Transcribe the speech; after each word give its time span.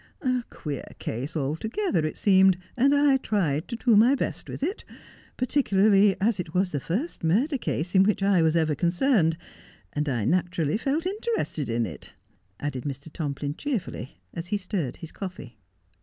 A 0.23 0.43
queer 0.49 0.95
case 0.97 1.37
altogether 1.37 2.03
it 2.07 2.17
seemed, 2.17 2.57
and 2.75 2.91
I 2.91 3.17
tried 3.17 3.67
to 3.67 3.75
do 3.75 3.95
my 3.95 4.15
best 4.15 4.49
with 4.49 4.63
it; 4.63 4.83
particularly 5.37 6.19
as 6.19 6.39
it 6.39 6.55
was 6.55 6.71
the 6.71 6.79
first 6.79 7.23
murder 7.23 7.59
case 7.59 7.93
in 7.93 8.01
which 8.01 8.23
I 8.23 8.41
was 8.41 8.55
ever 8.55 8.73
concerned, 8.73 9.37
and 9.93 10.09
I 10.09 10.25
naturally 10.25 10.77
felt 10.79 11.05
interested 11.05 11.69
in 11.69 11.85
it,' 11.85 12.15
added 12.59 12.83
Mr. 12.83 13.13
Tomplin 13.13 13.53
cheerfully, 13.55 14.17
as 14.33 14.47
he 14.47 14.57
stirred 14.57 14.95
his 14.95 15.11
coffee. 15.11 15.59